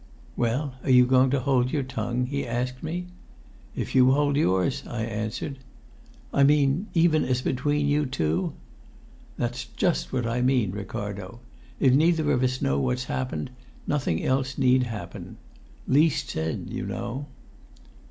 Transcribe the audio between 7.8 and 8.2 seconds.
you